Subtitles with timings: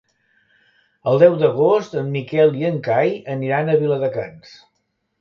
[1.11, 4.61] El deu d'agost en Miquel i en Cai aniran a Viladecans.